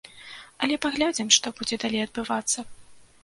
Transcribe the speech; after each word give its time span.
Але 0.67 0.77
паглядзім, 0.85 1.29
што 1.37 1.47
будзе 1.59 1.79
далей 1.83 2.01
адбывацца. 2.07 2.59